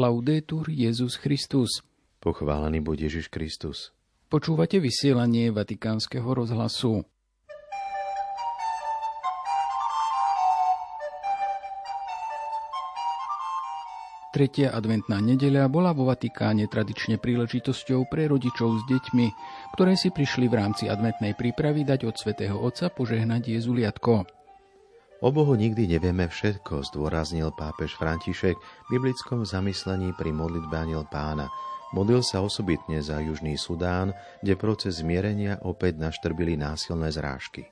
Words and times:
Laudetur 0.00 0.72
Jezus 0.72 1.20
Christus. 1.20 1.84
Pochválený 2.24 2.80
buď 2.80 3.12
Ježiš 3.12 3.28
Kristus. 3.28 3.92
Počúvate 4.32 4.80
vysielanie 4.80 5.52
Vatikánskeho 5.52 6.24
rozhlasu. 6.24 7.04
Tretia 14.32 14.72
adventná 14.72 15.20
nedeľa 15.20 15.68
bola 15.68 15.92
vo 15.92 16.08
Vatikáne 16.08 16.64
tradične 16.64 17.20
príležitosťou 17.20 18.08
pre 18.08 18.24
rodičov 18.24 18.80
s 18.80 18.82
deťmi, 18.88 19.26
ktoré 19.76 20.00
si 20.00 20.08
prišli 20.08 20.48
v 20.48 20.64
rámci 20.64 20.88
adventnej 20.88 21.36
prípravy 21.36 21.84
dať 21.84 22.08
od 22.08 22.16
svätého 22.16 22.56
Otca 22.56 22.88
požehnať 22.88 23.52
Jezuliatko. 23.52 24.39
O 25.20 25.28
Bohu 25.28 25.52
nikdy 25.52 25.84
nevieme 25.84 26.32
všetko, 26.32 26.80
zdôraznil 26.88 27.52
pápež 27.52 27.92
František 28.00 28.56
v 28.56 28.88
biblickom 28.88 29.44
zamyslení 29.44 30.16
pri 30.16 30.32
modlitbe 30.32 30.72
Aniel 30.72 31.04
pána. 31.04 31.52
Modlil 31.92 32.24
sa 32.24 32.40
osobitne 32.40 33.04
za 33.04 33.20
Južný 33.20 33.60
Sudán, 33.60 34.16
kde 34.40 34.56
proces 34.56 35.04
zmierenia 35.04 35.60
opäť 35.60 36.00
naštrbili 36.00 36.56
násilné 36.56 37.12
zrážky. 37.12 37.68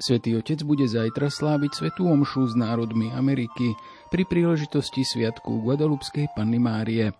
Svetý 0.00 0.40
Otec 0.40 0.64
bude 0.64 0.88
zajtra 0.88 1.28
sláviť 1.28 1.72
Svetú 1.76 2.08
Omšu 2.08 2.48
s 2.48 2.54
národmi 2.56 3.12
Ameriky 3.12 3.76
pri 4.08 4.24
príležitosti 4.24 5.04
Sviatku 5.04 5.60
Guadalupskej 5.60 6.32
Panny 6.32 6.56
Márie. 6.56 7.12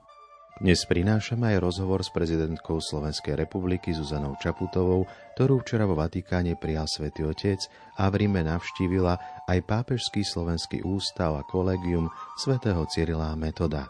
Dnes 0.56 0.88
prinášame 0.88 1.52
aj 1.52 1.68
rozhovor 1.68 2.00
s 2.00 2.08
prezidentkou 2.08 2.80
Slovenskej 2.80 3.36
republiky 3.36 3.92
Zuzanou 3.92 4.40
Čaputovou, 4.40 5.04
ktorú 5.36 5.60
včera 5.60 5.84
vo 5.84 5.92
Vatikáne 5.92 6.56
prijal 6.56 6.88
svätý 6.88 7.28
Otec 7.28 7.60
a 8.00 8.08
v 8.08 8.24
Ríme 8.24 8.40
navštívila 8.40 9.44
aj 9.52 9.58
Pápežský 9.68 10.24
slovenský 10.24 10.80
ústav 10.80 11.36
a 11.36 11.44
kolegium 11.44 12.08
svätého 12.40 12.88
Cyrila 12.88 13.36
Metoda. 13.36 13.84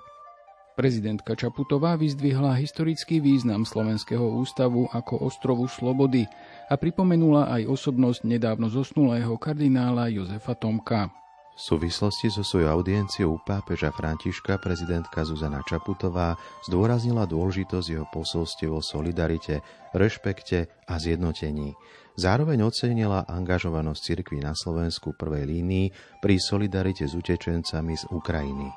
Prezidentka 0.75 1.39
Čaputová 1.39 1.95
vyzdvihla 1.95 2.59
historický 2.59 3.23
význam 3.23 3.63
Slovenského 3.63 4.27
ústavu 4.27 4.91
ako 4.91 5.23
ostrovu 5.23 5.71
slobody 5.71 6.27
a 6.67 6.75
pripomenula 6.75 7.47
aj 7.47 7.63
osobnosť 7.63 8.27
nedávno 8.27 8.67
zosnulého 8.67 9.39
kardinála 9.39 10.11
Jozefa 10.11 10.59
Tomka. 10.59 11.15
V 11.57 11.61
súvislosti 11.65 12.29
so 12.29 12.45
svojou 12.45 12.69
audienciou 12.69 13.33
u 13.33 13.39
pápeža 13.41 13.89
Františka 13.89 14.61
prezidentka 14.61 15.25
Zuzana 15.25 15.65
Čaputová 15.65 16.37
zdôraznila 16.69 17.25
dôležitosť 17.25 17.97
jeho 17.97 18.05
posolstiev 18.13 18.77
o 18.77 18.85
solidarite, 18.85 19.65
rešpekte 19.97 20.69
a 20.85 20.95
zjednotení. 21.01 21.73
Zároveň 22.21 22.61
ocenila 22.61 23.25
angažovanosť 23.25 24.01
cirkvi 24.05 24.45
na 24.45 24.53
Slovensku 24.53 25.17
prvej 25.17 25.49
línii 25.49 26.21
pri 26.21 26.37
solidarite 26.37 27.09
s 27.09 27.17
utečencami 27.17 27.97
z 27.97 28.05
Ukrajiny. 28.13 28.69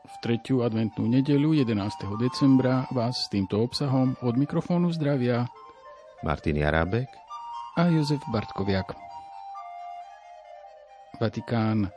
V 0.00 0.14
tretiu 0.24 0.64
adventnú 0.64 1.04
nedeľu 1.04 1.52
11. 1.52 1.84
decembra 2.16 2.88
vás 2.96 3.28
s 3.28 3.28
týmto 3.28 3.60
obsahom 3.60 4.16
od 4.24 4.40
mikrofónu 4.40 4.88
zdravia 4.96 5.52
Martin 6.24 6.56
Jarabek 6.56 7.12
a 7.76 7.92
Jozef 7.92 8.24
Bartkoviak. 8.32 9.09
Vatikán. 11.20 11.92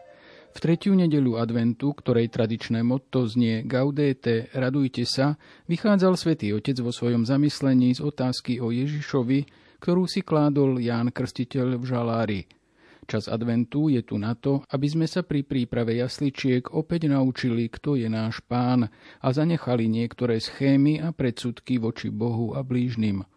V 0.54 0.62
tretiu 0.62 0.94
nedeľu 0.94 1.42
adventu, 1.42 1.98
ktorej 1.98 2.30
tradičné 2.30 2.86
motto 2.86 3.26
znie 3.26 3.66
Gaudete, 3.66 4.54
radujte 4.54 5.08
sa, 5.08 5.40
vychádzal 5.66 6.14
svätý 6.14 6.54
Otec 6.54 6.78
vo 6.84 6.94
svojom 6.94 7.26
zamyslení 7.26 7.98
z 7.98 8.04
otázky 8.04 8.62
o 8.62 8.70
Ježišovi, 8.70 9.50
ktorú 9.82 10.06
si 10.06 10.22
kládol 10.22 10.78
Ján 10.78 11.10
Krstiteľ 11.10 11.82
v 11.82 11.86
žalári. 11.88 12.42
Čas 13.04 13.28
adventu 13.28 13.92
je 13.92 14.06
tu 14.06 14.16
na 14.16 14.38
to, 14.38 14.64
aby 14.72 14.88
sme 14.88 15.08
sa 15.10 15.26
pri 15.26 15.44
príprave 15.44 16.00
jasličiek 16.00 16.72
opäť 16.72 17.12
naučili, 17.12 17.68
kto 17.68 18.00
je 18.00 18.08
náš 18.08 18.40
pán 18.46 18.88
a 19.20 19.28
zanechali 19.34 19.92
niektoré 19.92 20.40
schémy 20.40 21.04
a 21.04 21.12
predsudky 21.12 21.82
voči 21.82 22.14
Bohu 22.14 22.56
a 22.56 22.64
blížnym. 22.64 23.28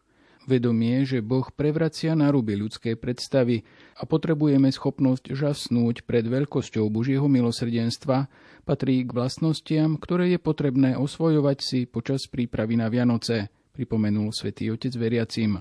Vedomie, 0.46 1.02
že 1.02 1.26
Boh 1.26 1.50
prevracia 1.50 2.14
na 2.14 2.30
ruby 2.30 2.54
ľudskej 2.54 2.94
predstavy 2.94 3.66
a 3.98 4.06
potrebujeme 4.06 4.70
schopnosť 4.70 5.34
žasnúť 5.34 6.06
pred 6.06 6.22
veľkosťou 6.22 6.86
Božieho 6.86 7.26
milosrdenstva, 7.26 8.30
patrí 8.62 9.02
k 9.02 9.10
vlastnostiam, 9.10 9.98
ktoré 9.98 10.30
je 10.30 10.38
potrebné 10.38 10.94
osvojovať 10.94 11.58
si 11.58 11.80
počas 11.90 12.30
prípravy 12.30 12.78
na 12.78 12.86
Vianoce, 12.86 13.50
pripomenul 13.74 14.30
svätý 14.30 14.70
Otec 14.70 14.94
veriacim. 14.94 15.58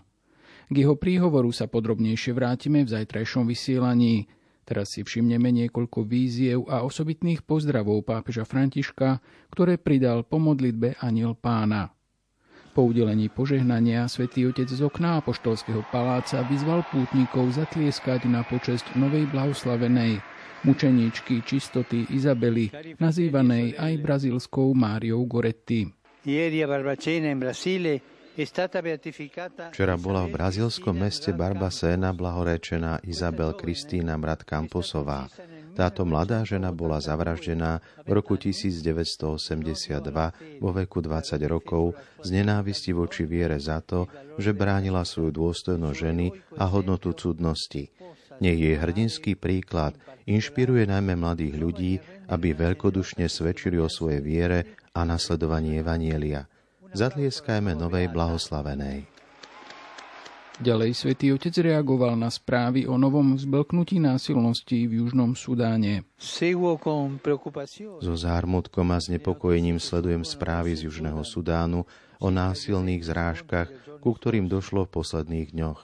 K 0.69 0.75
jeho 0.77 0.93
príhovoru 0.93 1.49
sa 1.49 1.65
podrobnejšie 1.65 2.37
vrátime 2.37 2.85
v 2.85 2.93
zajtrajšom 2.93 3.49
vysielaní. 3.49 4.29
Teraz 4.69 4.93
si 4.93 5.01
všimneme 5.01 5.49
niekoľko 5.49 6.05
víziev 6.05 6.69
a 6.69 6.85
osobitných 6.85 7.41
pozdravov 7.41 8.05
pápeža 8.05 8.45
Františka, 8.45 9.17
ktoré 9.49 9.81
pridal 9.81 10.21
po 10.21 10.37
modlitbe 10.37 11.01
Aniel 11.01 11.33
pána. 11.33 11.94
Po 12.75 12.91
udelení 12.91 13.31
požehnania 13.31 14.03
svätý 14.11 14.51
Otec 14.51 14.67
z 14.67 14.83
okna 14.83 15.23
Apoštolského 15.23 15.87
paláca 15.95 16.43
vyzval 16.51 16.83
pútnikov 16.91 17.55
zatlieskať 17.55 18.27
na 18.27 18.43
počesť 18.43 18.99
novej 18.99 19.31
blahoslavenej 19.31 20.19
mučeníčky 20.67 21.39
čistoty 21.47 22.03
Izabely, 22.11 22.75
nazývanej 22.99 23.79
aj 23.79 23.93
brazílskou 24.03 24.75
Máriou 24.75 25.23
Goretti. 25.23 25.87
Včera 29.71 29.95
bola 29.95 30.21
v 30.27 30.29
brazílskom 30.35 30.95
meste 30.99 31.31
Barbacena 31.31 32.11
blahorečená 32.11 33.07
Izabel 33.07 33.55
Kristína 33.55 34.19
Mrat 34.19 34.43
Camposová. 34.43 35.31
Táto 35.75 36.07
mladá 36.07 36.39
žena 36.47 36.71
bola 36.71 37.03
zavraždená 37.03 37.83
v 38.07 38.09
roku 38.15 38.39
1982 38.39 39.99
vo 40.63 40.69
veku 40.71 41.03
20 41.03 41.35
rokov 41.51 41.99
z 42.23 42.31
nenávisti 42.31 42.95
voči 42.95 43.27
viere 43.27 43.59
za 43.59 43.83
to, 43.83 44.07
že 44.39 44.55
bránila 44.55 45.03
svoju 45.03 45.35
dôstojnosť 45.35 45.97
ženy 45.99 46.31
a 46.55 46.63
hodnotu 46.71 47.11
cudnosti. 47.11 47.91
Nech 48.39 48.59
jej 48.59 48.75
hrdinský 48.79 49.35
príklad 49.35 49.99
inšpiruje 50.27 50.87
najmä 50.87 51.19
mladých 51.19 51.55
ľudí, 51.59 51.93
aby 52.31 52.55
veľkodušne 52.55 53.27
svedčili 53.27 53.75
o 53.75 53.91
svojej 53.91 54.23
viere 54.23 54.59
a 54.95 55.03
nasledovaní 55.03 55.79
Evanielia. 55.79 56.47
Zatlieskajme 56.95 57.75
novej 57.75 58.07
blahoslavenej. 58.11 59.14
Ďalej 60.55 60.95
svätý 60.95 61.35
Otec 61.35 61.51
reagoval 61.59 62.15
na 62.15 62.31
správy 62.31 62.87
o 62.87 62.95
novom 62.95 63.35
zblknutí 63.35 63.99
násilností 63.99 64.87
v 64.87 65.03
Južnom 65.03 65.35
Sudáne. 65.35 66.07
So 67.99 68.13
zármutkom 68.15 68.87
a 68.95 68.99
znepokojením 69.03 69.83
sledujem 69.83 70.23
správy 70.23 70.79
z 70.79 70.87
Južného 70.87 71.19
Sudánu 71.27 71.83
o 72.23 72.27
násilných 72.31 73.03
zrážkach, 73.03 73.67
ku 73.99 74.15
ktorým 74.15 74.47
došlo 74.47 74.87
v 74.87 74.93
posledných 74.95 75.51
dňoch. 75.51 75.79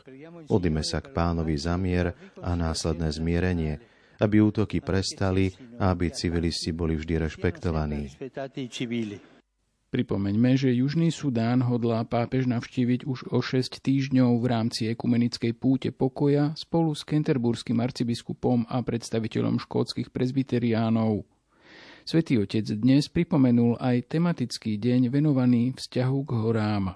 Odíme 0.48 0.88
sa 0.88 1.04
k 1.04 1.12
pánovi 1.12 1.60
za 1.60 1.76
mier 1.76 2.16
a 2.40 2.56
následné 2.56 3.12
zmierenie, 3.12 3.84
aby 4.24 4.40
útoky 4.40 4.80
prestali 4.80 5.52
a 5.84 5.92
aby 5.92 6.16
civilisti 6.16 6.72
boli 6.72 6.96
vždy 6.96 7.28
rešpektovaní. 7.28 8.08
Pripomeňme, 9.92 10.56
že 10.56 10.72
Južný 10.72 11.12
Sudán 11.12 11.68
hodlá 11.68 12.08
pápež 12.08 12.48
navštíviť 12.48 13.04
už 13.04 13.28
o 13.36 13.44
6 13.44 13.84
týždňov 13.84 14.40
v 14.40 14.46
rámci 14.48 14.88
ekumenickej 14.88 15.52
púte 15.52 15.92
pokoja 15.92 16.56
spolu 16.56 16.96
s 16.96 17.04
kenterburským 17.04 17.76
arcibiskupom 17.76 18.64
a 18.72 18.80
predstaviteľom 18.88 19.60
škótskych 19.60 20.16
prezbiteriánov. 20.16 21.28
Svetý 22.08 22.40
Otec 22.40 22.72
dnes 22.72 23.12
pripomenul 23.12 23.76
aj 23.84 24.08
tematický 24.08 24.80
deň 24.80 25.12
venovaný 25.12 25.76
vzťahu 25.76 26.20
k 26.24 26.32
horám. 26.40 26.96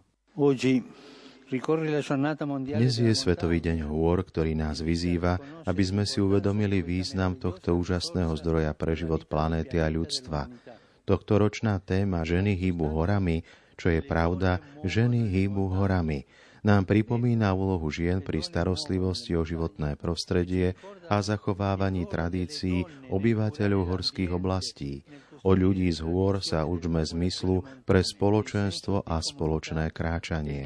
Dnes 2.79 2.95
je 2.95 3.11
Svetový 3.11 3.59
deň 3.59 3.91
hôr, 3.91 4.23
ktorý 4.23 4.55
nás 4.55 4.79
vyzýva, 4.79 5.35
aby 5.67 5.83
sme 5.83 6.07
si 6.07 6.23
uvedomili 6.23 6.79
význam 6.79 7.35
tohto 7.35 7.75
úžasného 7.75 8.31
zdroja 8.39 8.71
pre 8.71 8.95
život 8.95 9.27
planéty 9.27 9.83
a 9.83 9.91
ľudstva– 9.91 10.47
Tohtoročná 11.05 11.77
téma 11.85 12.25
Ženy 12.25 12.57
hýbu 12.57 12.89
horami, 12.89 13.45
čo 13.77 13.93
je 13.93 14.01
pravda, 14.01 14.57
ženy 14.81 15.29
hýbu 15.29 15.69
horami, 15.77 16.25
nám 16.65 16.89
pripomína 16.89 17.53
úlohu 17.53 17.93
žien 17.93 18.25
pri 18.25 18.41
starostlivosti 18.41 19.37
o 19.37 19.45
životné 19.45 20.01
prostredie 20.01 20.73
a 21.05 21.21
zachovávaní 21.21 22.09
tradícií 22.09 22.81
obyvateľov 23.13 23.81
horských 23.85 24.33
oblastí. 24.33 25.05
O 25.45 25.53
ľudí 25.53 25.93
z 25.93 26.01
hôr 26.01 26.41
sa 26.41 26.65
učme 26.65 27.05
zmyslu 27.05 27.85
pre 27.85 28.01
spoločenstvo 28.01 29.05
a 29.05 29.21
spoločné 29.21 29.93
kráčanie. 29.93 30.65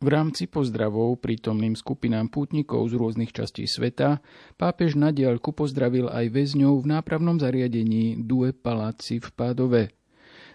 V 0.00 0.08
rámci 0.08 0.48
pozdravov 0.48 1.20
prítomným 1.20 1.76
skupinám 1.76 2.32
pútnikov 2.32 2.88
z 2.88 2.96
rôznych 2.96 3.36
častí 3.36 3.68
sveta 3.68 4.24
pápež 4.56 4.96
na 4.96 5.12
diaľku 5.12 5.52
pozdravil 5.52 6.08
aj 6.08 6.24
väzňov 6.32 6.80
v 6.80 6.86
nápravnom 6.88 7.36
zariadení 7.36 8.16
Due 8.24 8.56
Palazzi 8.56 9.20
v 9.20 9.28
Pádove. 9.28 9.92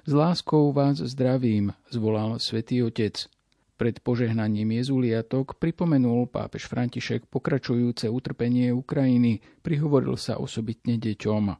S 0.01 0.11
láskou 0.17 0.73
vás 0.73 0.97
zdravím, 0.97 1.77
zvolal 1.93 2.41
svätý 2.41 2.81
Otec. 2.81 3.29
Pred 3.77 4.01
požehnaním 4.01 4.81
jezuliatok 4.81 5.61
pripomenul 5.61 6.25
pápež 6.25 6.65
František 6.65 7.29
pokračujúce 7.29 8.09
utrpenie 8.09 8.73
Ukrajiny, 8.73 9.45
prihovoril 9.61 10.17
sa 10.17 10.41
osobitne 10.41 10.97
deťom. 10.97 11.53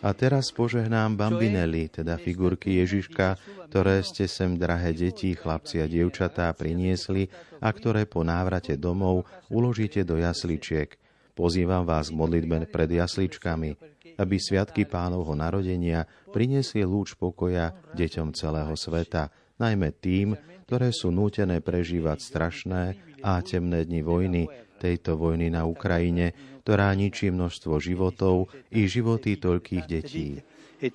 A 0.00 0.10
teraz 0.16 0.48
požehnám 0.48 1.12
bambinelli, 1.12 1.92
teda 1.92 2.16
figurky 2.16 2.80
Ježiška, 2.80 3.36
ktoré 3.68 4.00
ste 4.00 4.24
sem, 4.24 4.56
drahé 4.56 4.96
deti, 4.96 5.36
chlapci 5.36 5.84
a 5.84 5.86
dievčatá, 5.86 6.48
priniesli 6.56 7.28
a 7.60 7.68
ktoré 7.68 8.08
po 8.08 8.24
návrate 8.24 8.80
domov 8.80 9.28
uložíte 9.52 10.08
do 10.08 10.16
jasličiek. 10.16 10.96
Pozývam 11.34 11.84
vás 11.84 12.08
k 12.08 12.16
modlitbe 12.16 12.70
pred 12.70 12.88
jasličkami, 12.94 13.76
aby 14.16 14.36
sviatky 14.38 14.86
pánovho 14.86 15.34
narodenia 15.34 16.06
priniesli 16.30 16.86
lúč 16.86 17.18
pokoja 17.18 17.74
deťom 17.92 18.32
celého 18.32 18.72
sveta, 18.78 19.28
najmä 19.58 19.90
tým, 19.98 20.38
ktoré 20.64 20.94
sú 20.94 21.12
nútené 21.12 21.60
prežívať 21.60 22.18
strašné 22.24 22.82
a 23.20 23.42
temné 23.44 23.84
dni 23.84 24.00
vojny, 24.00 24.42
tejto 24.84 25.16
vojny 25.16 25.48
na 25.48 25.64
Ukrajine, 25.64 26.36
ktorá 26.60 26.92
ničí 26.92 27.32
množstvo 27.32 27.80
životov 27.80 28.52
i 28.68 28.84
životy 28.84 29.40
toľkých 29.40 29.84
detí. 29.88 30.44
E 30.76 30.88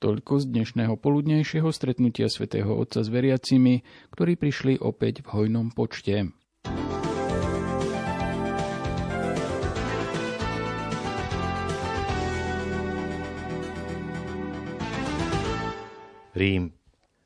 Toľko 0.00 0.32
z 0.40 0.44
dnešného 0.48 0.94
poludnejšieho 1.00 1.68
stretnutia 1.72 2.28
svätého 2.28 2.76
Otca 2.76 3.00
s 3.00 3.08
veriacimi, 3.08 3.80
ktorí 4.12 4.36
prišli 4.36 4.76
opäť 4.80 5.24
v 5.24 5.28
hojnom 5.32 5.72
počte. 5.72 6.28
Rím 16.30 16.79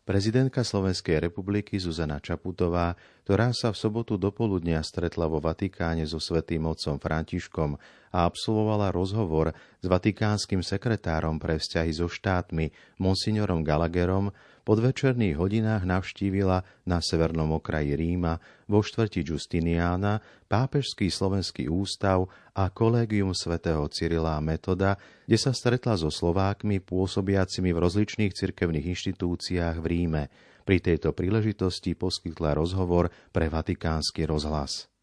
Prezidentka 0.05 0.61
Slovenskej 0.61 1.17
republiky 1.17 1.81
Zuzana 1.81 2.21
Čaputová, 2.21 2.93
ktorá 3.25 3.57
sa 3.57 3.73
v 3.73 3.81
sobotu 3.81 4.21
dopoludnia 4.21 4.85
stretla 4.85 5.25
vo 5.25 5.41
Vatikáne 5.41 6.05
so 6.05 6.21
svetým 6.21 6.69
otcom 6.69 7.01
Františkom 7.01 7.81
a 8.15 8.31
absolvovala 8.31 8.95
rozhovor 8.95 9.51
s 9.83 9.87
vatikánskym 9.91 10.63
sekretárom 10.63 11.43
pre 11.43 11.59
vzťahy 11.59 11.91
so 11.91 12.07
štátmi, 12.07 12.71
monsignorom 13.03 13.67
Gallagherom, 13.67 14.31
podvečerných 14.63 15.35
hodinách 15.35 15.83
navštívila 15.83 16.63
na 16.87 17.03
severnom 17.03 17.59
okraji 17.59 17.99
Ríma 17.99 18.39
vo 18.71 18.81
štvrti 18.87 19.27
Justiniána 19.27 20.23
Pápežský 20.47 21.11
slovenský 21.11 21.67
ústav 21.67 22.31
a 22.55 22.71
kolégium 22.71 23.35
svätého 23.35 23.83
Cyrila 23.91 24.39
Metoda, 24.39 24.95
kde 25.27 25.35
sa 25.35 25.51
stretla 25.51 25.99
so 25.99 26.09
Slovákmi 26.09 26.79
pôsobiacimi 26.79 27.75
v 27.75 27.83
rozličných 27.83 28.31
cirkevných 28.31 28.95
inštitúciách 28.95 29.77
v 29.83 29.87
Ríme. 29.91 30.23
Pri 30.63 30.79
tejto 30.81 31.13
príležitosti 31.13 31.93
poskytla 31.93 32.57
rozhovor 32.57 33.13
pre 33.35 33.51
Vatikánsky 33.51 34.25
rozhlas. 34.25 34.94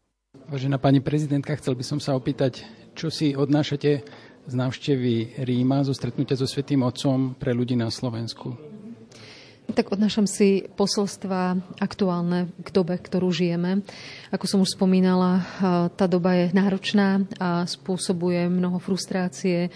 Vážená 0.48 0.80
pani 0.80 1.04
prezidentka, 1.04 1.52
chcel 1.60 1.76
by 1.76 1.84
som 1.84 2.00
sa 2.00 2.16
opýtať, 2.16 2.64
čo 2.96 3.12
si 3.12 3.36
odnášate 3.36 4.00
z 4.48 4.54
návštevy 4.56 5.44
Ríma, 5.44 5.84
zo 5.84 5.92
stretnutia 5.92 6.40
so 6.40 6.48
Svetým 6.48 6.80
Otcom 6.88 7.36
pre 7.36 7.52
ľudí 7.52 7.76
na 7.76 7.92
Slovensku? 7.92 8.56
Tak 9.76 9.92
odnášam 9.92 10.24
si 10.24 10.64
posolstva 10.72 11.56
aktuálne 11.80 12.48
k 12.64 12.68
dobe, 12.72 12.96
ktorú 12.96 13.28
žijeme. 13.28 13.84
Ako 14.32 14.44
som 14.48 14.64
už 14.64 14.72
spomínala, 14.72 15.44
tá 16.00 16.08
doba 16.08 16.32
je 16.36 16.52
náročná 16.56 17.28
a 17.36 17.68
spôsobuje 17.68 18.48
mnoho 18.48 18.80
frustrácie 18.80 19.68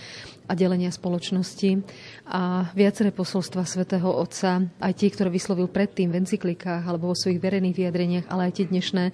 a 0.46 0.52
delenia 0.54 0.94
spoločnosti. 0.94 1.82
A 2.26 2.70
viaceré 2.72 3.10
posolstva 3.10 3.66
svätého 3.66 4.06
Otca, 4.06 4.62
aj 4.80 4.92
tie, 4.94 5.10
ktoré 5.10 5.30
vyslovil 5.30 5.66
predtým 5.70 6.10
v 6.10 6.22
encyklikách 6.22 6.86
alebo 6.86 7.10
vo 7.10 7.18
svojich 7.18 7.42
verejných 7.42 7.76
vyjadreniach, 7.76 8.26
ale 8.30 8.50
aj 8.50 8.62
tie 8.62 8.66
dnešné, 8.70 9.04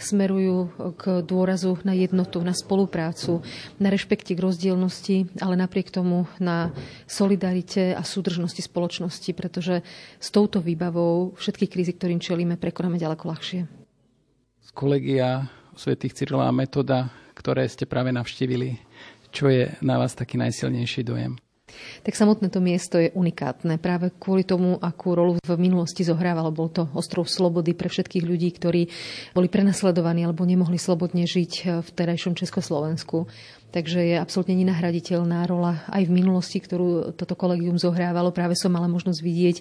smerujú 0.00 0.72
k 0.96 1.24
dôrazu 1.24 1.76
na 1.84 1.92
jednotu, 1.92 2.40
na 2.40 2.56
spoluprácu, 2.56 3.44
na 3.76 3.88
rešpekte 3.92 4.32
k 4.32 4.44
rozdielnosti, 4.44 5.16
ale 5.40 5.54
napriek 5.56 5.92
tomu 5.92 6.24
na 6.40 6.72
solidarite 7.04 7.92
a 7.92 8.02
súdržnosti 8.04 8.60
spoločnosti, 8.64 9.30
pretože 9.36 9.84
s 10.18 10.28
touto 10.32 10.64
výbavou 10.64 11.36
všetky 11.36 11.68
krízy, 11.68 11.94
ktorým 11.94 12.20
čelíme, 12.20 12.56
prekonáme 12.56 12.96
ďaleko 12.96 13.24
ľahšie. 13.28 13.60
Z 14.68 14.70
kolegia 14.76 15.48
svätých 15.78 16.12
Cyrila 16.12 16.50
a 16.50 16.52
Metoda, 16.52 17.08
ktoré 17.38 17.62
ste 17.70 17.86
práve 17.86 18.10
navštívili, 18.10 18.87
čo 19.38 19.46
je 19.46 19.70
na 19.86 20.02
vás 20.02 20.18
taký 20.18 20.34
najsilnejší 20.34 21.06
dojem? 21.06 21.38
Tak 22.02 22.16
samotné 22.16 22.50
to 22.50 22.58
miesto 22.58 22.98
je 22.98 23.14
unikátne 23.14 23.78
práve 23.78 24.10
kvôli 24.18 24.42
tomu, 24.42 24.80
akú 24.82 25.14
rolu 25.14 25.38
v 25.38 25.52
minulosti 25.60 26.02
zohrávalo. 26.02 26.50
Bol 26.50 26.74
to 26.74 26.90
ostrov 26.96 27.30
slobody 27.30 27.76
pre 27.76 27.86
všetkých 27.86 28.24
ľudí, 28.26 28.50
ktorí 28.56 28.90
boli 29.36 29.46
prenasledovaní 29.46 30.26
alebo 30.26 30.42
nemohli 30.42 30.80
slobodne 30.80 31.22
žiť 31.28 31.84
v 31.84 31.88
terajšom 31.92 32.34
Československu. 32.34 33.30
Takže 33.68 34.00
je 34.00 34.16
absolútne 34.16 34.56
nenahraditeľná 34.56 35.44
rola 35.44 35.84
aj 35.92 36.08
v 36.08 36.14
minulosti, 36.16 36.56
ktorú 36.56 37.12
toto 37.12 37.36
kolegium 37.36 37.76
zohrávalo. 37.76 38.32
Práve 38.32 38.56
som 38.56 38.72
mala 38.72 38.88
možnosť 38.88 39.20
vidieť 39.20 39.56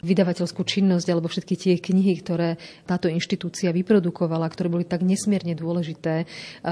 vydavateľskú 0.00 0.64
činnosť 0.64 1.06
alebo 1.12 1.28
všetky 1.28 1.54
tie 1.60 1.74
knihy, 1.76 2.24
ktoré 2.24 2.56
táto 2.88 3.12
inštitúcia 3.12 3.68
vyprodukovala, 3.68 4.48
ktoré 4.48 4.72
boli 4.72 4.88
tak 4.88 5.04
nesmierne 5.04 5.52
dôležité 5.52 6.24
eh, 6.24 6.26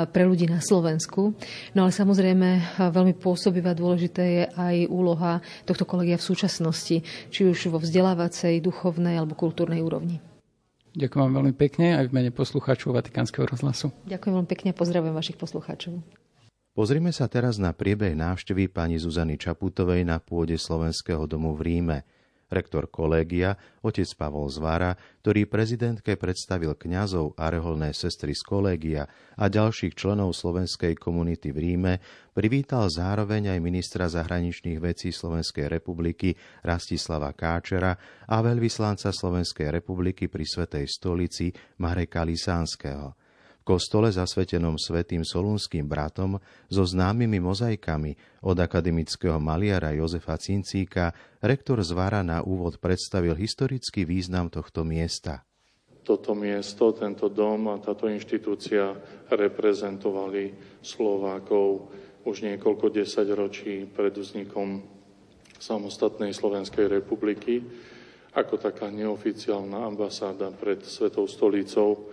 pre 0.08 0.24
ľudí 0.24 0.48
na 0.48 0.64
Slovensku. 0.64 1.36
No 1.76 1.84
ale 1.84 1.92
samozrejme 1.92 2.48
eh, 2.56 2.62
veľmi 2.88 3.20
pôsobivá 3.20 3.76
dôležité 3.76 4.24
je 4.24 4.44
aj 4.56 4.76
úloha 4.88 5.44
tohto 5.68 5.84
kolegia 5.84 6.16
v 6.16 6.24
súčasnosti, 6.24 7.04
či 7.04 7.40
už 7.44 7.68
vo 7.68 7.84
vzdelávacej, 7.84 8.64
duchovnej 8.64 9.20
alebo 9.20 9.36
kultúrnej 9.36 9.84
úrovni. 9.84 10.24
Ďakujem 10.96 11.20
vám 11.20 11.36
veľmi 11.36 11.54
pekne 11.54 12.00
aj 12.00 12.08
v 12.08 12.14
mene 12.16 12.30
poslucháčov 12.32 12.96
Vatikánskeho 12.96 13.44
rozhlasu. 13.44 13.92
Ďakujem 14.08 14.32
veľmi 14.40 14.48
pekne 14.48 14.68
a 14.72 14.74
pozdravujem 14.74 15.14
vašich 15.14 15.36
poslucháčov. 15.36 16.00
Pozrime 16.76 17.10
sa 17.10 17.26
teraz 17.26 17.58
na 17.58 17.74
priebeh 17.74 18.14
návštevy 18.14 18.70
pani 18.70 19.02
Zuzany 19.02 19.34
Čaputovej 19.34 20.06
na 20.06 20.22
pôde 20.22 20.54
Slovenského 20.54 21.26
domu 21.26 21.56
v 21.58 21.60
Ríme. 21.66 21.98
Rektor 22.48 22.88
kolégia, 22.88 23.60
otec 23.84 24.08
Pavol 24.16 24.48
Zvára, 24.48 24.96
ktorý 25.20 25.44
prezidentke 25.44 26.16
predstavil 26.16 26.72
kňazov 26.80 27.36
a 27.36 27.52
reholné 27.52 27.92
sestry 27.92 28.32
z 28.32 28.40
kolégia 28.40 29.04
a 29.36 29.52
ďalších 29.52 29.92
členov 29.92 30.32
slovenskej 30.32 30.96
komunity 30.96 31.52
v 31.52 31.58
Ríme, 31.60 31.92
privítal 32.32 32.88
zároveň 32.88 33.52
aj 33.52 33.60
ministra 33.60 34.08
zahraničných 34.08 34.80
vecí 34.80 35.12
Slovenskej 35.12 35.68
republiky 35.68 36.32
Rastislava 36.64 37.36
Káčera 37.36 37.92
a 38.24 38.36
veľvyslanca 38.40 39.12
Slovenskej 39.12 39.68
republiky 39.68 40.32
pri 40.32 40.48
Svetej 40.48 40.88
stolici 40.88 41.52
Mareka 41.84 42.24
Lisánskeho 42.24 43.27
kostole 43.68 44.08
zasvetenom 44.08 44.80
svetým 44.80 45.20
solúnským 45.20 45.84
bratom 45.84 46.40
so 46.72 46.88
známymi 46.88 47.36
mozaikami 47.36 48.16
od 48.40 48.56
akademického 48.56 49.36
maliara 49.36 49.92
Jozefa 49.92 50.40
Cincíka 50.40 51.12
rektor 51.44 51.84
Zvara 51.84 52.24
na 52.24 52.40
úvod 52.40 52.80
predstavil 52.80 53.36
historický 53.36 54.08
význam 54.08 54.48
tohto 54.48 54.88
miesta. 54.88 55.44
Toto 56.00 56.32
miesto, 56.32 56.96
tento 56.96 57.28
dom 57.28 57.68
a 57.68 57.76
táto 57.76 58.08
inštitúcia 58.08 58.96
reprezentovali 59.28 60.56
Slovákov 60.80 61.92
už 62.24 62.48
niekoľko 62.48 62.88
desaťročí 62.88 63.92
pred 63.92 64.16
vznikom 64.16 64.80
samostatnej 65.60 66.32
Slovenskej 66.32 66.88
republiky 66.88 67.60
ako 68.32 68.56
taká 68.56 68.88
neoficiálna 68.88 69.84
ambasáda 69.84 70.48
pred 70.56 70.80
Svetou 70.88 71.28
stolicou 71.28 72.08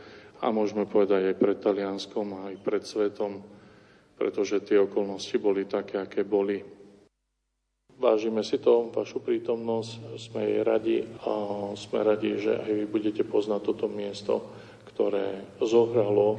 a 0.45 0.53
môžeme 0.53 0.85
povedať 0.85 1.33
aj 1.33 1.35
pred 1.41 1.57
Talianskom, 1.57 2.45
aj 2.45 2.61
pred 2.61 2.85
svetom, 2.85 3.41
pretože 4.13 4.61
tie 4.61 4.77
okolnosti 4.77 5.33
boli 5.41 5.65
také, 5.65 5.97
aké 5.97 6.21
boli. 6.21 6.61
Vážime 7.97 8.45
si 8.45 8.61
to, 8.61 8.93
vašu 8.93 9.25
prítomnosť, 9.25 10.21
sme 10.21 10.45
jej 10.45 10.61
radi 10.61 10.97
a 11.25 11.33
sme 11.73 12.05
radi, 12.05 12.37
že 12.37 12.61
aj 12.61 12.71
vy 12.77 12.85
budete 12.85 13.25
poznať 13.25 13.61
toto 13.65 13.89
miesto, 13.89 14.53
ktoré 14.93 15.57
zohralo 15.57 16.37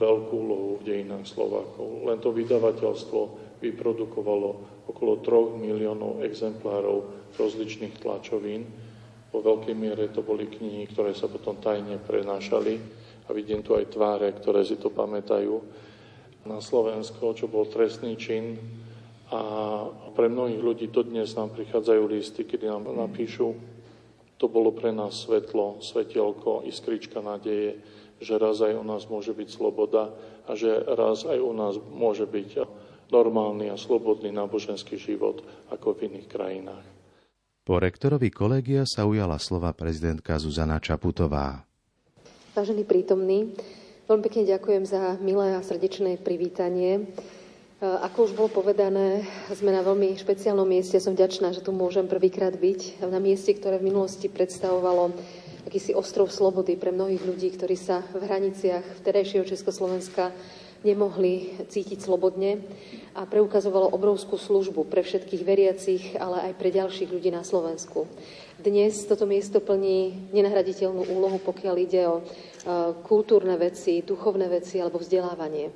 veľkú 0.00 0.32
úlohu 0.32 0.70
v 0.80 0.86
dejinách 0.88 1.28
Slovákov. 1.28 2.08
Len 2.08 2.18
to 2.24 2.32
vydavateľstvo 2.32 3.20
vyprodukovalo 3.60 4.50
okolo 4.88 5.12
3 5.20 5.60
miliónov 5.60 6.24
exemplárov 6.24 7.28
rozličných 7.36 8.00
tlačovín. 8.00 8.64
Po 9.28 9.44
veľkej 9.44 9.74
miere 9.76 10.08
to 10.08 10.24
boli 10.24 10.48
knihy, 10.48 10.88
ktoré 10.88 11.12
sa 11.12 11.28
potom 11.28 11.60
tajne 11.60 12.00
prenášali 12.00 13.01
a 13.26 13.30
vidím 13.30 13.62
tu 13.62 13.78
aj 13.78 13.92
tváre, 13.92 14.30
ktoré 14.34 14.66
si 14.66 14.78
to 14.78 14.90
pamätajú, 14.90 15.62
na 16.42 16.58
Slovensko, 16.58 17.38
čo 17.38 17.46
bol 17.46 17.70
trestný 17.70 18.18
čin. 18.18 18.58
A 19.32 19.40
pre 20.12 20.28
mnohých 20.28 20.60
ľudí 20.60 20.86
dodnes 20.92 21.32
nám 21.38 21.54
prichádzajú 21.56 22.02
listy, 22.10 22.44
kedy 22.44 22.68
nám 22.68 22.90
napíšu, 22.92 23.56
to 24.36 24.50
bolo 24.50 24.74
pre 24.74 24.90
nás 24.90 25.22
svetlo, 25.22 25.78
svetielko, 25.78 26.66
iskrička 26.66 27.22
nádeje, 27.22 27.78
že 28.18 28.34
raz 28.36 28.58
aj 28.60 28.74
u 28.74 28.84
nás 28.84 29.06
môže 29.06 29.32
byť 29.32 29.48
sloboda 29.48 30.12
a 30.44 30.52
že 30.58 30.82
raz 30.82 31.22
aj 31.24 31.38
u 31.38 31.52
nás 31.54 31.78
môže 31.78 32.26
byť 32.26 32.66
normálny 33.08 33.70
a 33.70 33.78
slobodný 33.78 34.34
náboženský 34.34 34.98
život 34.98 35.46
ako 35.70 35.94
v 35.94 36.10
iných 36.10 36.26
krajinách. 36.26 36.86
Po 37.62 37.78
rektorovi 37.78 38.34
kolegia 38.34 38.82
sa 38.82 39.06
ujala 39.06 39.38
slova 39.38 39.70
prezidentka 39.70 40.34
Zuzana 40.42 40.82
Čaputová. 40.82 41.71
Vážený 42.52 42.84
prítomný, 42.84 43.56
veľmi 44.12 44.22
pekne 44.28 44.44
ďakujem 44.44 44.84
za 44.84 45.16
milé 45.24 45.56
a 45.56 45.64
srdečné 45.64 46.20
privítanie. 46.20 47.08
Ako 47.80 48.28
už 48.28 48.36
bolo 48.36 48.52
povedané, 48.52 49.24
sme 49.56 49.72
na 49.72 49.80
veľmi 49.80 50.12
špeciálnom 50.20 50.68
mieste. 50.68 51.00
Som 51.00 51.16
vďačná, 51.16 51.56
že 51.56 51.64
tu 51.64 51.72
môžem 51.72 52.04
prvýkrát 52.04 52.52
byť 52.52 53.08
na 53.08 53.16
mieste, 53.24 53.56
ktoré 53.56 53.80
v 53.80 53.88
minulosti 53.88 54.28
predstavovalo 54.28 55.16
akýsi 55.64 55.96
ostrov 55.96 56.28
slobody 56.28 56.76
pre 56.76 56.92
mnohých 56.92 57.24
ľudí, 57.24 57.56
ktorí 57.56 57.72
sa 57.72 58.04
v 58.12 58.20
hraniciach 58.20 59.00
vtedajšieho 59.00 59.48
Československa 59.48 60.28
nemohli 60.82 61.62
cítiť 61.66 62.02
slobodne 62.02 62.62
a 63.14 63.26
preukazovalo 63.26 63.90
obrovskú 63.90 64.38
službu 64.38 64.86
pre 64.86 65.02
všetkých 65.02 65.42
veriacich, 65.42 66.02
ale 66.18 66.50
aj 66.50 66.52
pre 66.58 66.70
ďalších 66.74 67.10
ľudí 67.10 67.30
na 67.30 67.46
Slovensku. 67.46 68.06
Dnes 68.62 69.02
toto 69.06 69.26
miesto 69.26 69.58
plní 69.58 70.30
nenahraditeľnú 70.30 71.10
úlohu, 71.10 71.42
pokiaľ 71.42 71.74
ide 71.82 72.02
o 72.06 72.22
kultúrne 73.06 73.58
veci, 73.58 74.06
duchovné 74.06 74.46
veci 74.46 74.78
alebo 74.78 75.02
vzdelávanie. 75.02 75.70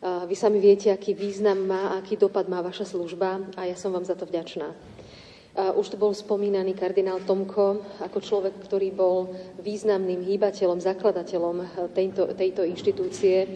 Vy 0.00 0.34
sami 0.38 0.60
viete, 0.60 0.92
aký 0.92 1.16
význam 1.16 1.66
má, 1.66 1.96
aký 1.98 2.16
dopad 2.16 2.46
má 2.48 2.60
vaša 2.60 2.88
služba 2.88 3.52
a 3.56 3.68
ja 3.68 3.76
som 3.76 3.92
vám 3.92 4.04
za 4.04 4.14
to 4.14 4.24
vďačná. 4.28 4.70
Už 5.56 5.88
tu 5.88 5.96
bol 5.96 6.12
spomínaný 6.12 6.76
kardinál 6.76 7.24
Tomko 7.24 7.80
ako 8.04 8.18
človek, 8.20 8.60
ktorý 8.60 8.92
bol 8.92 9.32
významným 9.64 10.20
hýbateľom, 10.20 10.84
zakladateľom 10.84 11.88
tejto, 11.96 12.36
tejto 12.36 12.62
inštitúcie. 12.68 13.48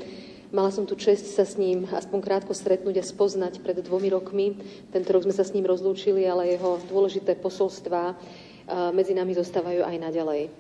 Mala 0.51 0.75
som 0.75 0.83
tu 0.83 0.99
čest 0.99 1.31
sa 1.31 1.47
s 1.47 1.55
ním 1.55 1.87
aspoň 1.87 2.19
krátko 2.27 2.51
stretnúť 2.59 2.99
a 2.99 3.07
spoznať 3.07 3.63
pred 3.63 3.79
dvomi 3.87 4.11
rokmi. 4.11 4.59
Tento 4.91 5.15
rok 5.15 5.23
sme 5.23 5.31
sa 5.31 5.47
s 5.47 5.55
ním 5.55 5.63
rozlúčili, 5.63 6.27
ale 6.27 6.59
jeho 6.59 6.83
dôležité 6.91 7.39
posolstvá 7.39 8.19
medzi 8.91 9.15
nami 9.15 9.31
zostávajú 9.39 9.87
aj 9.87 9.97
naďalej. 10.03 10.51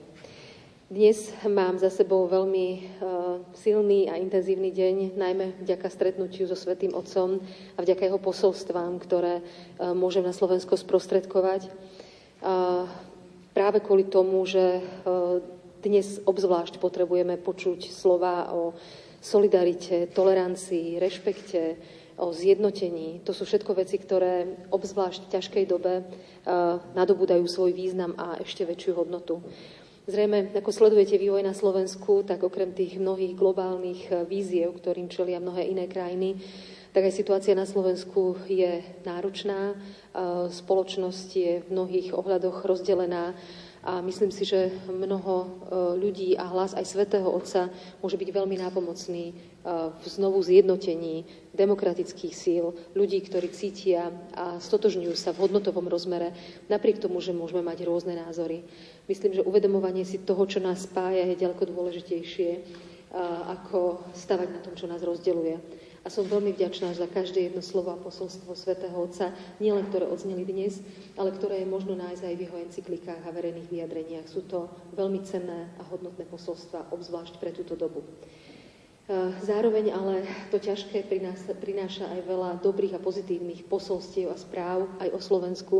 Dnes 0.87 1.35
mám 1.43 1.75
za 1.83 1.91
sebou 1.91 2.31
veľmi 2.31 2.67
uh, 3.03 3.43
silný 3.59 4.07
a 4.07 4.15
intenzívny 4.15 4.71
deň, 4.71 5.19
najmä 5.19 5.59
vďaka 5.67 5.91
stretnutiu 5.91 6.47
so 6.47 6.55
Svetým 6.55 6.95
Otcom 6.95 7.43
a 7.75 7.79
vďaka 7.83 8.07
jeho 8.07 8.23
posolstvám, 8.23 8.95
ktoré 9.03 9.43
uh, 9.43 9.91
môžem 9.91 10.23
na 10.23 10.31
Slovensko 10.31 10.79
sprostredkovať. 10.79 11.67
Práve 13.53 13.79
kvôli 13.83 14.07
tomu, 14.07 14.41
že 14.49 14.81
dnes 15.83 16.23
obzvlášť 16.25 16.81
potrebujeme 16.81 17.37
počuť 17.37 17.93
slova 17.93 18.49
o 18.55 18.73
solidarite, 19.21 20.09
tolerancii, 20.11 20.99
rešpekte, 20.99 21.77
o 22.21 22.37
zjednotení. 22.37 23.25
To 23.25 23.33
sú 23.33 23.49
všetko 23.49 23.81
veci, 23.81 23.97
ktoré 23.97 24.69
obzvlášť 24.69 25.25
v 25.25 25.33
ťažkej 25.41 25.65
dobe 25.65 26.05
nadobúdajú 26.93 27.49
svoj 27.49 27.73
význam 27.73 28.13
a 28.21 28.37
ešte 28.37 28.69
väčšiu 28.69 28.93
hodnotu. 28.93 29.41
Zrejme, 30.11 30.51
ako 30.59 30.75
sledujete 30.75 31.21
vývoj 31.23 31.47
na 31.47 31.55
Slovensku, 31.55 32.27
tak 32.27 32.43
okrem 32.43 32.75
tých 32.75 32.99
mnohých 32.99 33.39
globálnych 33.39 34.11
eh, 34.11 34.27
víziev, 34.27 34.75
ktorým 34.81 35.07
čelia 35.07 35.39
mnohé 35.39 35.71
iné 35.71 35.87
krajiny, 35.87 36.35
tak 36.91 37.07
aj 37.07 37.15
situácia 37.15 37.55
na 37.55 37.63
Slovensku 37.63 38.35
je 38.51 38.83
náročná. 39.07 39.77
Eh, 39.77 40.51
spoločnosť 40.51 41.29
je 41.31 41.53
v 41.63 41.67
mnohých 41.71 42.17
ohľadoch 42.17 42.67
rozdelená 42.67 43.39
a 43.81 44.05
myslím 44.05 44.29
si, 44.29 44.45
že 44.45 44.73
mnoho 44.89 45.35
eh, 45.41 45.49
ľudí 45.97 46.37
a 46.37 46.49
hlas 46.49 46.77
aj 46.77 46.85
svätého 46.85 47.29
Otca 47.29 47.73
môže 48.05 48.21
byť 48.21 48.29
veľmi 48.29 48.57
nápomocný 48.61 49.51
v 50.01 50.07
znovu 50.09 50.41
zjednotení 50.41 51.29
demokratických 51.53 52.33
síl, 52.33 52.73
ľudí, 52.97 53.21
ktorí 53.21 53.53
cítia 53.53 54.09
a 54.33 54.57
stotožňujú 54.57 55.13
sa 55.13 55.37
v 55.37 55.45
hodnotovom 55.45 55.85
rozmere, 55.85 56.33
napriek 56.73 56.97
tomu, 56.97 57.21
že 57.21 57.37
môžeme 57.37 57.61
mať 57.61 57.85
rôzne 57.85 58.17
názory. 58.17 58.65
Myslím, 59.05 59.37
že 59.37 59.45
uvedomovanie 59.45 60.09
si 60.09 60.25
toho, 60.25 60.49
čo 60.49 60.65
nás 60.65 60.89
spája, 60.89 61.29
je 61.29 61.45
ďaleko 61.45 61.77
dôležitejšie, 61.77 62.51
ako 63.53 64.01
stavať 64.17 64.49
na 64.49 64.61
tom, 64.65 64.73
čo 64.79 64.89
nás 64.89 65.05
rozdeluje. 65.05 65.61
A 66.01 66.09
som 66.09 66.25
veľmi 66.25 66.57
vďačná 66.57 66.97
za 66.97 67.05
každé 67.05 67.53
jedno 67.53 67.61
slovo 67.61 67.93
a 67.93 68.01
posolstvo 68.01 68.57
svätého 68.57 68.97
Otca, 68.97 69.37
nielen 69.61 69.85
ktoré 69.93 70.09
odzneli 70.09 70.49
dnes, 70.49 70.81
ale 71.13 71.29
ktoré 71.37 71.61
je 71.61 71.69
možno 71.69 71.93
nájsť 71.93 72.25
aj 72.25 72.35
v 72.41 72.45
jeho 72.49 72.57
encyklikách 72.57 73.21
a 73.21 73.35
verejných 73.37 73.69
vyjadreniach. 73.69 74.25
Sú 74.25 74.49
to 74.49 74.73
veľmi 74.97 75.21
cenné 75.29 75.69
a 75.77 75.85
hodnotné 75.93 76.25
posolstva, 76.25 76.89
obzvlášť 76.89 77.37
pre 77.37 77.53
túto 77.53 77.77
dobu. 77.77 78.01
Zároveň 79.43 79.91
ale 79.91 80.23
to 80.55 80.63
ťažké 80.63 81.03
prináša, 81.11 81.51
prináša 81.59 82.07
aj 82.07 82.21
veľa 82.31 82.51
dobrých 82.63 82.95
a 82.95 83.03
pozitívnych 83.03 83.67
posolstiev 83.67 84.31
a 84.31 84.39
správ 84.39 84.87
aj 85.03 85.11
o 85.11 85.21
Slovensku, 85.21 85.77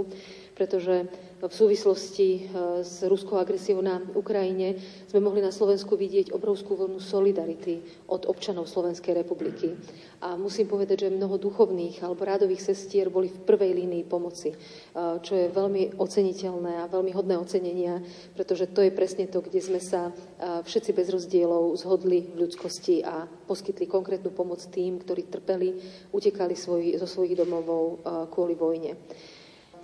pretože 0.61 1.09
v 1.41 1.49
súvislosti 1.49 2.29
e, 2.37 2.41
s 2.85 3.01
ruskou 3.09 3.41
agresiou 3.41 3.81
na 3.81 3.97
Ukrajine 4.13 4.77
sme 5.09 5.25
mohli 5.25 5.41
na 5.41 5.49
Slovensku 5.49 5.97
vidieť 5.97 6.37
obrovskú 6.37 6.77
vlnu 6.77 7.01
solidarity 7.01 7.81
od 8.13 8.29
občanov 8.29 8.69
Slovenskej 8.69 9.17
republiky. 9.17 9.73
A 10.21 10.37
musím 10.37 10.69
povedať, 10.69 11.09
že 11.09 11.17
mnoho 11.17 11.41
duchovných 11.41 12.05
alebo 12.05 12.29
rádových 12.29 12.61
sestier 12.61 13.09
boli 13.09 13.33
v 13.33 13.41
prvej 13.49 13.73
línii 13.73 14.05
pomoci, 14.05 14.53
e, 14.53 14.57
čo 15.25 15.33
je 15.33 15.49
veľmi 15.49 15.97
oceniteľné 15.97 16.85
a 16.85 16.93
veľmi 16.93 17.17
hodné 17.17 17.41
ocenenia, 17.41 18.05
pretože 18.37 18.69
to 18.69 18.85
je 18.85 18.93
presne 18.93 19.25
to, 19.33 19.41
kde 19.41 19.65
sme 19.65 19.81
sa 19.81 20.13
e, 20.13 20.61
všetci 20.61 20.93
bez 20.93 21.09
rozdielov 21.09 21.73
zhodli 21.81 22.37
v 22.37 22.45
ľudskosti 22.45 23.01
a 23.01 23.25
poskytli 23.25 23.89
konkrétnu 23.89 24.29
pomoc 24.29 24.61
tým, 24.69 25.01
ktorí 25.01 25.25
trpeli, 25.33 25.81
utekali 26.13 26.53
svoj, 26.53 27.01
zo 27.01 27.09
svojich 27.09 27.33
domovov 27.33 28.05
kvôli 28.29 28.53
vojne. 28.53 28.93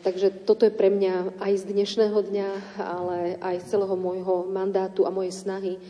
Takže 0.06 0.46
toto 0.46 0.62
je 0.62 0.70
pre 0.70 0.86
mňa 0.86 1.42
aj 1.42 1.66
z 1.66 1.74
dnešného 1.74 2.14
dňa, 2.14 2.78
ale 2.78 3.42
aj 3.42 3.66
z 3.66 3.74
celého 3.74 3.98
môjho 3.98 4.46
mandátu 4.46 5.02
a 5.02 5.10
mojej 5.10 5.34
snahy. 5.34 5.82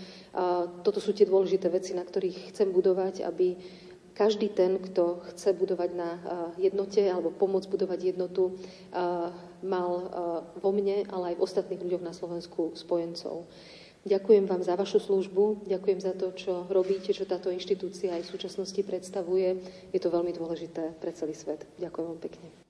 Toto 0.80 1.04
sú 1.04 1.12
tie 1.12 1.28
dôležité 1.28 1.68
veci, 1.68 1.92
na 1.92 2.00
ktorých 2.00 2.48
chcem 2.48 2.72
budovať, 2.72 3.28
aby 3.28 3.60
každý 4.16 4.48
ten, 4.48 4.80
kto 4.80 5.20
chce 5.28 5.52
budovať 5.52 5.90
na 5.92 6.10
jednote 6.56 7.04
alebo 7.04 7.28
pomôcť 7.28 7.68
budovať 7.68 8.16
jednotu, 8.16 8.56
mal 9.60 9.90
vo 10.64 10.70
mne, 10.72 11.04
ale 11.12 11.36
aj 11.36 11.36
v 11.36 11.44
ostatných 11.44 11.84
ľuďoch 11.84 12.08
na 12.08 12.16
Slovensku 12.16 12.72
spojencov. 12.72 13.44
Ďakujem 14.08 14.48
vám 14.48 14.64
za 14.64 14.80
vašu 14.80 14.96
službu, 14.96 15.68
ďakujem 15.68 16.00
za 16.00 16.16
to, 16.16 16.32
čo 16.32 16.64
robíte, 16.72 17.12
čo 17.12 17.28
táto 17.28 17.52
inštitúcia 17.52 18.16
aj 18.16 18.24
v 18.24 18.32
súčasnosti 18.32 18.80
predstavuje. 18.80 19.60
Je 19.92 20.00
to 20.00 20.08
veľmi 20.08 20.32
dôležité 20.32 20.96
pre 21.04 21.12
celý 21.12 21.36
svet. 21.36 21.68
Ďakujem 21.76 22.06
vám 22.16 22.22
pekne. 22.24 22.65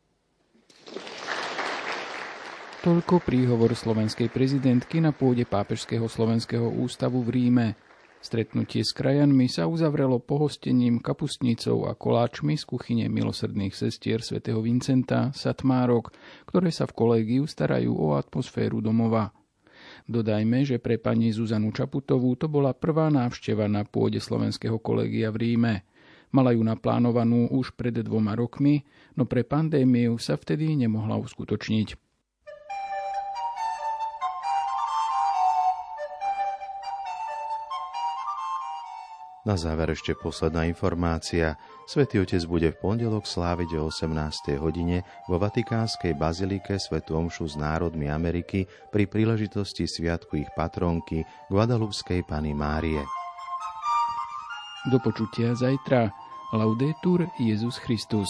Toľko 2.87 3.19
príhovor 3.19 3.75
slovenskej 3.75 4.31
prezidentky 4.31 5.03
na 5.03 5.11
pôde 5.11 5.43
Pápežského 5.43 6.07
slovenského 6.07 6.71
ústavu 6.71 7.19
v 7.27 7.35
Ríme. 7.35 7.75
Stretnutie 8.23 8.87
s 8.87 8.95
krajanmi 8.95 9.51
sa 9.51 9.67
uzavrelo 9.67 10.23
pohostením 10.23 11.03
kapustnicou 11.03 11.91
a 11.91 11.99
koláčmi 11.99 12.55
z 12.55 12.63
kuchyne 12.63 13.11
milosrdných 13.11 13.75
sestier 13.75 14.23
svätého 14.23 14.63
Vincenta 14.63 15.35
Satmárok, 15.35 16.15
ktoré 16.47 16.71
sa 16.71 16.87
v 16.87 16.95
kolégiu 16.95 17.51
starajú 17.51 17.91
o 17.91 18.15
atmosféru 18.15 18.79
domova. 18.79 19.35
Dodajme, 20.07 20.63
že 20.63 20.79
pre 20.79 21.03
pani 21.03 21.35
Zuzanu 21.35 21.75
Čaputovú 21.75 22.39
to 22.39 22.47
bola 22.47 22.71
prvá 22.71 23.11
návšteva 23.11 23.67
na 23.67 23.83
pôde 23.83 24.23
slovenského 24.23 24.79
kolégia 24.79 25.35
v 25.35 25.43
Ríme. 25.43 25.83
Mala 26.31 26.55
ju 26.55 26.63
naplánovanú 26.63 27.51
už 27.51 27.75
pred 27.75 27.99
dvoma 27.99 28.39
rokmi, 28.39 28.87
no 29.19 29.27
pre 29.27 29.43
pandémiu 29.43 30.23
sa 30.23 30.39
vtedy 30.39 30.79
nemohla 30.79 31.19
uskutočniť. 31.19 32.06
Na 39.47 39.55
záver 39.55 39.95
ešte 39.95 40.11
posledná 40.19 40.67
informácia. 40.67 41.55
Svetý 41.87 42.19
Otec 42.19 42.43
bude 42.51 42.75
v 42.75 42.81
pondelok 42.83 43.31
sláviť 43.31 43.79
o 43.79 43.95
18. 43.95 44.59
hodine 44.59 45.07
vo 45.31 45.39
Vatikánskej 45.39 46.19
bazilike 46.19 46.83
Svetu 46.83 47.15
Omšu 47.15 47.47
s 47.47 47.55
národmi 47.55 48.11
Ameriky 48.11 48.67
pri 48.91 49.07
príležitosti 49.07 49.87
sviatku 49.87 50.43
ich 50.43 50.51
patronky 50.59 51.23
Guadalupskej 51.47 52.27
Pany 52.27 52.59
Márie. 52.59 52.99
Do 54.91 54.99
počutia 54.99 55.55
zajtra. 55.55 56.11
Laudetur 56.51 57.31
Jezus 57.39 57.79
Christus. 57.79 58.27